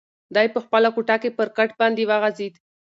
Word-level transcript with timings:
دی 0.35 0.47
په 0.53 0.59
خپله 0.65 0.89
کوټه 0.95 1.15
کې 1.21 1.29
پر 1.37 1.47
کټ 1.57 1.69
باندې 1.79 2.03
وغځېد. 2.09 2.53